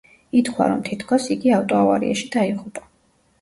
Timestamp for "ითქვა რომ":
0.37-0.79